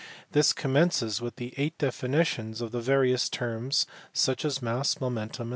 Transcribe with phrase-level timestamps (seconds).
[0.31, 5.49] This commences with eight definitions of various terms such as mass, momentum, &c.